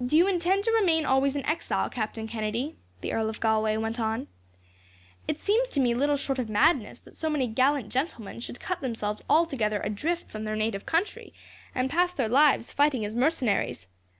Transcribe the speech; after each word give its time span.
"Do 0.00 0.16
you 0.16 0.28
intend 0.28 0.62
to 0.62 0.70
remain 0.70 1.04
always 1.04 1.34
an 1.34 1.44
exile, 1.44 1.90
Captain 1.90 2.28
Kennedy?" 2.28 2.76
the 3.00 3.12
Earl 3.12 3.28
of 3.28 3.40
Galway 3.40 3.76
went 3.76 3.98
on. 3.98 4.28
"It 5.26 5.40
seems 5.40 5.68
to 5.70 5.80
me 5.80 5.92
little 5.92 6.16
short 6.16 6.38
of 6.38 6.48
madness 6.48 7.00
that 7.00 7.16
so 7.16 7.28
many 7.28 7.48
gallant 7.48 7.88
gentlemen 7.88 8.38
should 8.38 8.60
cut 8.60 8.80
themselves 8.80 9.24
altogether 9.28 9.80
adrift 9.82 10.30
from 10.30 10.44
their 10.44 10.54
native 10.54 10.86
country, 10.86 11.34
and 11.74 11.90
pass 11.90 12.12
their 12.12 12.28
lives 12.28 12.72
fighting 12.72 13.04
as 13.04 13.16
mercenaries. 13.16 13.88